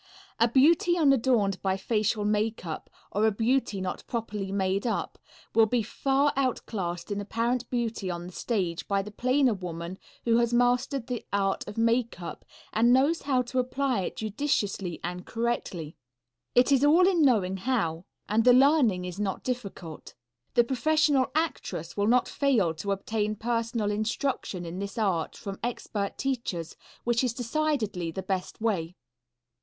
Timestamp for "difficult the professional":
19.43-21.27